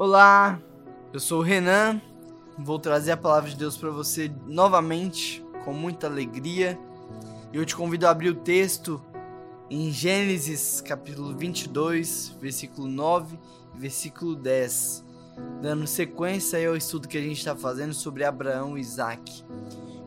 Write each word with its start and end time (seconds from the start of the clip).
Olá, 0.00 0.60
eu 1.12 1.18
sou 1.18 1.40
o 1.40 1.42
Renan. 1.42 2.00
Vou 2.56 2.78
trazer 2.78 3.10
a 3.10 3.16
palavra 3.16 3.50
de 3.50 3.56
Deus 3.56 3.76
para 3.76 3.90
você 3.90 4.30
novamente, 4.46 5.44
com 5.64 5.72
muita 5.72 6.06
alegria. 6.06 6.78
Eu 7.52 7.66
te 7.66 7.74
convido 7.74 8.06
a 8.06 8.10
abrir 8.10 8.28
o 8.28 8.34
texto 8.36 9.02
em 9.68 9.90
Gênesis 9.90 10.80
capítulo 10.80 11.36
22, 11.36 12.32
versículo 12.40 12.86
9 12.86 13.36
e 13.74 13.78
versículo 13.80 14.36
10, 14.36 15.04
dando 15.60 15.84
sequência 15.84 16.68
ao 16.68 16.76
estudo 16.76 17.08
que 17.08 17.18
a 17.18 17.22
gente 17.22 17.38
está 17.38 17.56
fazendo 17.56 17.92
sobre 17.92 18.22
Abraão 18.22 18.78
e 18.78 18.80
Isaac. 18.80 19.44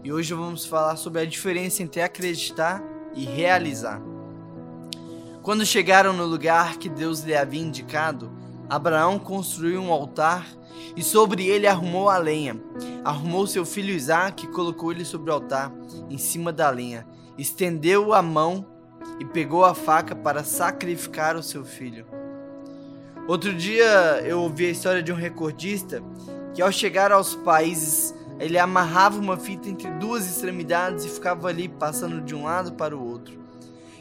E 0.06 0.14
hoje 0.14 0.34
vamos 0.34 0.66
falar 0.66 0.96
sobre 0.96 1.20
a 1.22 1.26
diferença 1.26 1.84
entre 1.84 2.02
acreditar 2.02 2.82
e 3.14 3.26
realizar. 3.26 4.02
Quando 5.42 5.66
chegaram 5.66 6.14
no 6.14 6.26
lugar 6.26 6.78
que 6.78 6.88
Deus 6.88 7.24
lhe 7.24 7.36
havia 7.36 7.60
indicado, 7.60 8.40
Abraão 8.72 9.20
construiu 9.20 9.82
um 9.82 9.92
altar 9.92 10.48
e 10.96 11.04
sobre 11.04 11.46
ele 11.46 11.68
arrumou 11.68 12.10
a 12.10 12.18
lenha. 12.18 12.56
Arrumou 13.04 13.46
seu 13.46 13.66
filho 13.66 13.94
Isaque 13.94 14.46
e 14.46 14.50
colocou 14.50 14.94
ele 14.94 15.04
sobre 15.04 15.30
o 15.30 15.34
altar, 15.34 15.74
em 16.10 16.18
cima 16.18 16.54
da 16.54 16.70
lenha. 16.70 17.06
Estendeu 17.38 18.14
a 18.14 18.22
mão 18.22 18.66
e 19.20 19.26
pegou 19.26 19.66
a 19.66 19.76
faca 19.76 20.16
para 20.16 20.46
sacrificar 20.46 21.36
o 21.36 21.44
seu 21.44 21.66
filho. 21.66 22.06
Outro 23.28 23.54
dia 23.54 24.22
eu 24.24 24.40
ouvi 24.40 24.68
a 24.68 24.72
história 24.72 25.04
de 25.04 25.12
um 25.12 25.18
recordista 25.18 26.02
que, 26.54 26.62
ao 26.62 26.72
chegar 26.72 27.12
aos 27.12 27.36
países, 27.36 28.16
ele 28.40 28.58
amarrava 28.58 29.20
uma 29.20 29.36
fita 29.36 29.68
entre 29.68 29.92
duas 29.96 30.26
extremidades 30.26 31.04
e 31.04 31.10
ficava 31.10 31.50
ali 31.50 31.68
passando 31.68 32.22
de 32.22 32.34
um 32.34 32.46
lado 32.46 32.72
para 32.72 32.96
o 32.96 33.06
outro. 33.06 33.38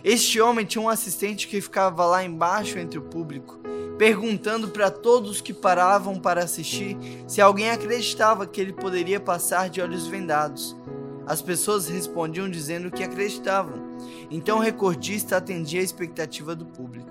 Este 0.04 0.40
homem 0.40 0.64
tinha 0.64 0.80
um 0.80 0.88
assistente 0.88 1.48
que 1.48 1.60
ficava 1.60 2.06
lá 2.06 2.22
embaixo 2.22 2.78
entre 2.78 3.00
o 3.00 3.02
público 3.02 3.58
perguntando 4.00 4.68
para 4.68 4.90
todos 4.90 5.42
que 5.42 5.52
paravam 5.52 6.18
para 6.18 6.42
assistir 6.42 6.96
se 7.26 7.38
alguém 7.38 7.68
acreditava 7.68 8.46
que 8.46 8.58
ele 8.58 8.72
poderia 8.72 9.20
passar 9.20 9.68
de 9.68 9.82
olhos 9.82 10.06
vendados. 10.06 10.74
As 11.26 11.42
pessoas 11.42 11.86
respondiam 11.86 12.48
dizendo 12.48 12.90
que 12.90 13.04
acreditavam. 13.04 13.74
Então 14.30 14.56
o 14.56 14.62
recordista 14.62 15.36
atendia 15.36 15.82
a 15.82 15.84
expectativa 15.84 16.56
do 16.56 16.64
público. 16.64 17.10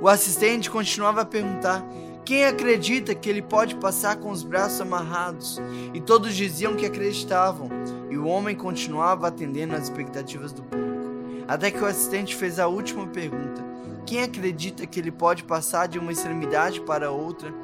O 0.00 0.06
assistente 0.06 0.70
continuava 0.70 1.22
a 1.22 1.26
perguntar: 1.26 1.84
quem 2.24 2.44
acredita 2.44 3.12
que 3.12 3.28
ele 3.28 3.42
pode 3.42 3.74
passar 3.74 4.14
com 4.18 4.30
os 4.30 4.44
braços 4.44 4.80
amarrados? 4.80 5.60
E 5.92 6.00
todos 6.00 6.36
diziam 6.36 6.76
que 6.76 6.86
acreditavam. 6.86 7.68
E 8.08 8.16
o 8.16 8.28
homem 8.28 8.54
continuava 8.54 9.26
atendendo 9.26 9.74
às 9.74 9.82
expectativas 9.82 10.52
do 10.52 10.62
público. 10.62 11.10
Até 11.48 11.72
que 11.72 11.82
o 11.82 11.86
assistente 11.86 12.36
fez 12.36 12.60
a 12.60 12.68
última 12.68 13.04
pergunta: 13.08 13.69
quem 14.10 14.24
acredita 14.24 14.88
que 14.88 14.98
ele 14.98 15.12
pode 15.12 15.44
passar 15.44 15.86
de 15.86 15.96
uma 15.96 16.10
extremidade 16.10 16.80
para 16.80 17.12
outra, 17.12 17.54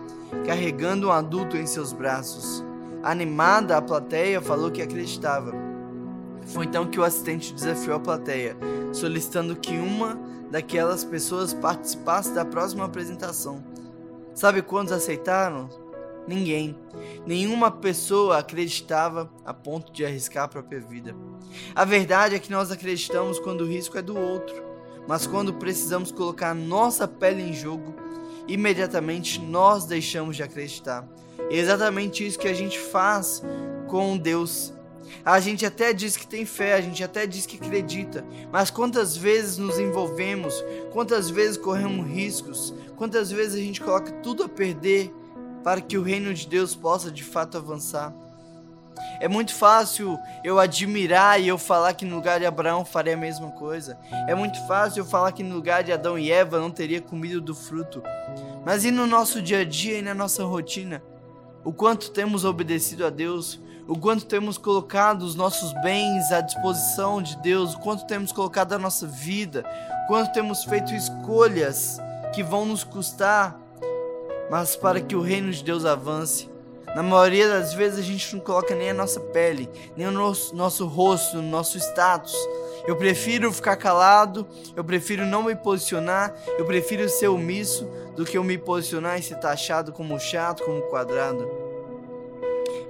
carregando 0.46 1.08
um 1.08 1.10
adulto 1.10 1.56
em 1.56 1.66
seus 1.66 1.92
braços? 1.92 2.64
Animada, 3.02 3.76
a 3.76 3.82
plateia 3.82 4.40
falou 4.40 4.70
que 4.70 4.80
acreditava. 4.80 5.52
Foi 6.46 6.64
então 6.64 6.86
que 6.86 7.00
o 7.00 7.02
assistente 7.02 7.52
desafiou 7.52 7.96
a 7.96 8.00
plateia, 8.00 8.56
solicitando 8.92 9.56
que 9.56 9.72
uma 9.72 10.16
daquelas 10.48 11.02
pessoas 11.02 11.52
participasse 11.52 12.32
da 12.32 12.44
próxima 12.44 12.84
apresentação. 12.84 13.64
Sabe 14.32 14.62
quantos 14.62 14.92
aceitaram? 14.92 15.68
Ninguém. 16.28 16.78
Nenhuma 17.26 17.72
pessoa 17.72 18.38
acreditava 18.38 19.28
a 19.44 19.52
ponto 19.52 19.92
de 19.92 20.04
arriscar 20.04 20.44
a 20.44 20.48
própria 20.48 20.78
vida. 20.78 21.12
A 21.74 21.84
verdade 21.84 22.36
é 22.36 22.38
que 22.38 22.52
nós 22.52 22.70
acreditamos 22.70 23.40
quando 23.40 23.62
o 23.62 23.66
risco 23.66 23.98
é 23.98 24.02
do 24.02 24.16
outro. 24.16 24.75
Mas 25.06 25.26
quando 25.26 25.54
precisamos 25.54 26.10
colocar 26.10 26.54
nossa 26.54 27.06
pele 27.06 27.42
em 27.42 27.52
jogo, 27.52 27.94
imediatamente 28.48 29.40
nós 29.40 29.84
deixamos 29.84 30.36
de 30.36 30.42
acreditar. 30.42 31.06
É 31.50 31.56
exatamente 31.56 32.26
isso 32.26 32.38
que 32.38 32.48
a 32.48 32.54
gente 32.54 32.78
faz 32.78 33.42
com 33.88 34.16
Deus. 34.16 34.72
A 35.24 35.38
gente 35.40 35.64
até 35.64 35.92
diz 35.92 36.16
que 36.16 36.26
tem 36.26 36.44
fé, 36.44 36.74
a 36.74 36.80
gente 36.80 37.02
até 37.02 37.26
diz 37.26 37.46
que 37.46 37.56
acredita, 37.56 38.24
mas 38.50 38.70
quantas 38.70 39.16
vezes 39.16 39.56
nos 39.56 39.78
envolvemos, 39.78 40.64
quantas 40.92 41.30
vezes 41.30 41.56
corremos 41.56 42.06
riscos, 42.08 42.74
quantas 42.96 43.30
vezes 43.30 43.54
a 43.54 43.62
gente 43.62 43.80
coloca 43.80 44.10
tudo 44.22 44.42
a 44.42 44.48
perder 44.48 45.12
para 45.62 45.80
que 45.80 45.98
o 45.98 46.02
reino 46.02 46.32
de 46.34 46.46
Deus 46.46 46.74
possa 46.74 47.10
de 47.10 47.22
fato 47.24 47.56
avançar. 47.56 48.14
É 49.20 49.28
muito 49.28 49.54
fácil 49.54 50.18
eu 50.44 50.58
admirar 50.58 51.40
e 51.40 51.48
eu 51.48 51.58
falar 51.58 51.94
que 51.94 52.04
no 52.04 52.16
lugar 52.16 52.38
de 52.38 52.46
Abraão 52.46 52.84
faria 52.84 53.14
a 53.14 53.16
mesma 53.16 53.50
coisa. 53.50 53.98
É 54.26 54.34
muito 54.34 54.64
fácil 54.66 55.00
eu 55.00 55.06
falar 55.06 55.32
que 55.32 55.42
no 55.42 55.54
lugar 55.54 55.82
de 55.82 55.92
Adão 55.92 56.18
e 56.18 56.30
Eva 56.30 56.58
não 56.58 56.70
teria 56.70 57.00
comido 57.00 57.40
do 57.40 57.54
fruto. 57.54 58.02
Mas 58.64 58.84
e 58.84 58.90
no 58.90 59.06
nosso 59.06 59.40
dia 59.40 59.60
a 59.60 59.64
dia 59.64 59.98
e 59.98 60.02
na 60.02 60.14
nossa 60.14 60.44
rotina? 60.44 61.02
O 61.64 61.72
quanto 61.72 62.10
temos 62.10 62.44
obedecido 62.44 63.04
a 63.04 63.10
Deus, 63.10 63.60
o 63.88 63.98
quanto 63.98 64.26
temos 64.26 64.58
colocado 64.58 65.22
os 65.22 65.34
nossos 65.34 65.72
bens 65.82 66.30
à 66.32 66.40
disposição 66.40 67.22
de 67.22 67.36
Deus, 67.38 67.74
o 67.74 67.78
quanto 67.78 68.06
temos 68.06 68.32
colocado 68.32 68.72
a 68.72 68.78
nossa 68.78 69.06
vida, 69.06 69.64
o 70.04 70.06
quanto 70.08 70.32
temos 70.32 70.64
feito 70.64 70.94
escolhas 70.94 71.98
que 72.34 72.42
vão 72.42 72.66
nos 72.66 72.84
custar, 72.84 73.58
mas 74.50 74.76
para 74.76 75.00
que 75.00 75.16
o 75.16 75.20
reino 75.20 75.50
de 75.50 75.62
Deus 75.62 75.84
avance. 75.84 76.55
Na 76.96 77.02
maioria 77.02 77.46
das 77.46 77.74
vezes 77.74 77.98
a 77.98 78.02
gente 78.02 78.34
não 78.34 78.40
coloca 78.40 78.74
nem 78.74 78.88
a 78.88 78.94
nossa 78.94 79.20
pele, 79.20 79.68
nem 79.94 80.06
o 80.06 80.10
nosso, 80.10 80.56
nosso 80.56 80.86
rosto, 80.86 81.42
nosso 81.42 81.76
status. 81.76 82.34
Eu 82.86 82.96
prefiro 82.96 83.52
ficar 83.52 83.76
calado, 83.76 84.46
eu 84.74 84.82
prefiro 84.82 85.26
não 85.26 85.42
me 85.42 85.54
posicionar, 85.54 86.34
eu 86.58 86.64
prefiro 86.64 87.06
ser 87.06 87.28
omisso 87.28 87.86
do 88.16 88.24
que 88.24 88.38
eu 88.38 88.42
me 88.42 88.56
posicionar 88.56 89.18
e 89.18 89.22
ser 89.22 89.34
taxado 89.34 89.92
como 89.92 90.18
chato, 90.18 90.64
como 90.64 90.80
quadrado. 90.84 91.46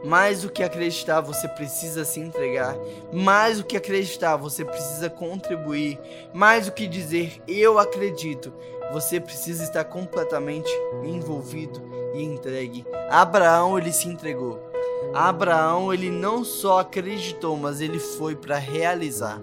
Mais 0.04 0.42
do 0.42 0.50
que 0.50 0.62
acreditar, 0.62 1.20
você 1.20 1.48
precisa 1.48 2.04
se 2.04 2.20
entregar. 2.20 2.76
Mais 3.12 3.58
do 3.58 3.64
que 3.64 3.76
acreditar, 3.76 4.36
você 4.36 4.64
precisa 4.64 5.10
contribuir. 5.10 5.98
Mais 6.32 6.66
do 6.66 6.72
que 6.72 6.86
dizer 6.86 7.42
eu 7.48 7.76
acredito, 7.76 8.54
você 8.92 9.18
precisa 9.18 9.64
estar 9.64 9.82
completamente 9.82 10.70
envolvido 11.02 11.95
e 12.20 12.24
entregue. 12.24 12.84
Abraão 13.10 13.78
ele 13.78 13.92
se 13.92 14.08
entregou. 14.08 14.60
Abraão 15.14 15.92
ele 15.92 16.10
não 16.10 16.44
só 16.44 16.80
acreditou, 16.80 17.56
mas 17.56 17.80
ele 17.80 17.98
foi 17.98 18.34
para 18.34 18.56
realizar. 18.58 19.40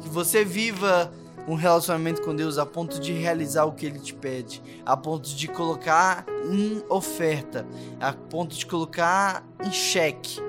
Que 0.00 0.08
você 0.08 0.44
viva 0.44 1.12
um 1.46 1.54
relacionamento 1.54 2.22
com 2.22 2.34
Deus 2.34 2.58
a 2.58 2.64
ponto 2.64 2.98
de 2.98 3.12
realizar 3.12 3.64
o 3.64 3.72
que 3.72 3.84
Ele 3.84 3.98
te 3.98 4.14
pede, 4.14 4.62
a 4.84 4.96
ponto 4.96 5.28
de 5.28 5.46
colocar 5.46 6.24
em 6.50 6.82
oferta, 6.88 7.66
a 8.00 8.12
ponto 8.12 8.54
de 8.54 8.64
colocar 8.64 9.44
em 9.62 9.70
xeque 9.70 10.40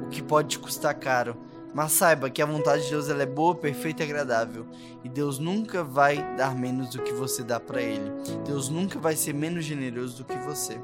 o 0.00 0.08
que 0.08 0.22
pode 0.22 0.48
te 0.48 0.58
custar 0.58 0.94
caro. 0.94 1.36
Mas 1.76 1.92
saiba 1.92 2.30
que 2.30 2.40
a 2.40 2.46
vontade 2.46 2.84
de 2.84 2.88
Deus 2.88 3.10
é 3.10 3.26
boa, 3.26 3.54
perfeita 3.54 4.02
e 4.02 4.06
agradável. 4.06 4.64
E 5.04 5.10
Deus 5.10 5.38
nunca 5.38 5.84
vai 5.84 6.16
dar 6.34 6.56
menos 6.56 6.88
do 6.88 7.02
que 7.02 7.12
você 7.12 7.44
dá 7.44 7.60
para 7.60 7.82
Ele. 7.82 8.10
Deus 8.46 8.70
nunca 8.70 8.98
vai 8.98 9.14
ser 9.14 9.34
menos 9.34 9.62
generoso 9.62 10.16
do 10.16 10.24
que 10.24 10.38
você. 10.38 10.80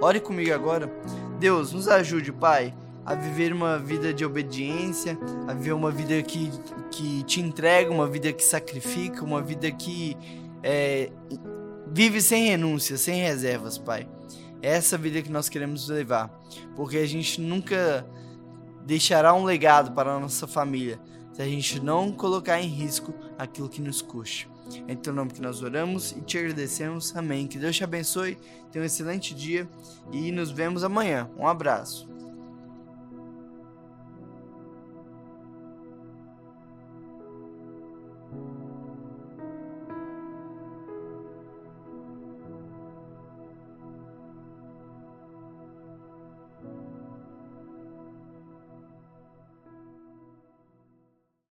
Ore 0.00 0.18
comigo 0.18 0.52
agora. 0.52 0.92
Deus, 1.38 1.72
nos 1.72 1.86
ajude, 1.86 2.32
Pai, 2.32 2.74
a 3.06 3.14
viver 3.14 3.52
uma 3.52 3.78
vida 3.78 4.12
de 4.12 4.24
obediência, 4.24 5.16
a 5.46 5.54
viver 5.54 5.74
uma 5.74 5.92
vida 5.92 6.20
que, 6.24 6.50
que 6.90 7.22
te 7.22 7.40
entrega, 7.40 7.92
uma 7.92 8.08
vida 8.08 8.32
que 8.32 8.42
sacrifica, 8.42 9.22
uma 9.22 9.40
vida 9.40 9.70
que 9.70 10.16
é, 10.60 11.12
vive 11.86 12.20
sem 12.20 12.46
renúncia, 12.46 12.98
sem 12.98 13.22
reservas, 13.22 13.78
Pai. 13.78 14.08
É 14.60 14.70
essa 14.70 14.98
vida 14.98 15.22
que 15.22 15.30
nós 15.30 15.48
queremos 15.48 15.88
levar, 15.88 16.36
porque 16.74 16.98
a 16.98 17.06
gente 17.06 17.40
nunca 17.40 18.04
deixará 18.84 19.34
um 19.34 19.44
legado 19.44 19.92
para 19.92 20.14
a 20.14 20.20
nossa 20.20 20.46
família 20.46 21.00
se 21.32 21.40
a 21.40 21.46
gente 21.46 21.80
não 21.80 22.12
colocar 22.12 22.60
em 22.60 22.68
risco 22.68 23.14
aquilo 23.38 23.68
que 23.68 23.80
nos 23.80 24.02
custe. 24.02 24.48
É 24.86 24.92
em 24.92 24.96
teu 24.96 25.12
nome 25.12 25.32
que 25.32 25.40
nós 25.40 25.62
oramos 25.62 26.12
e 26.12 26.20
te 26.20 26.38
agradecemos. 26.38 27.14
Amém. 27.16 27.46
Que 27.46 27.58
Deus 27.58 27.76
te 27.76 27.84
abençoe. 27.84 28.38
Tenha 28.70 28.82
um 28.82 28.86
excelente 28.86 29.34
dia 29.34 29.68
e 30.12 30.30
nos 30.30 30.50
vemos 30.50 30.84
amanhã. 30.84 31.28
Um 31.36 31.46
abraço. 31.46 32.11